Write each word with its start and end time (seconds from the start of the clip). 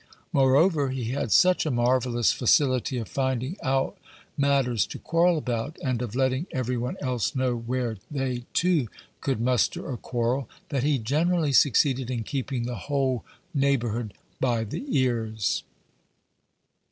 Moreover, 0.33 0.89
he 0.89 1.11
had 1.11 1.31
such 1.31 1.63
a 1.63 1.69
marvellous 1.69 2.31
facility 2.31 2.97
of 2.97 3.07
finding 3.07 3.55
out 3.61 3.99
matters 4.35 4.87
to 4.87 4.97
quarrel 4.97 5.37
about, 5.37 5.77
and 5.83 6.01
of 6.01 6.15
letting 6.15 6.47
every 6.49 6.75
one 6.75 6.97
else 7.01 7.35
know 7.35 7.55
where 7.55 7.97
they, 8.09 8.45
too, 8.51 8.87
could 9.19 9.39
muster 9.39 9.91
a 9.91 9.97
quarrel, 9.97 10.49
that 10.69 10.81
he 10.81 10.97
generally 10.97 11.53
succeeded 11.53 12.09
in 12.09 12.23
keeping 12.23 12.63
the 12.63 12.73
whole 12.89 13.23
neighborhood 13.53 14.15
by 14.39 14.63
the 14.63 14.83
ears. 14.87 15.61